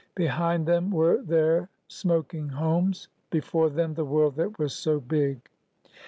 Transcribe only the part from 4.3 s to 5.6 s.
that was so big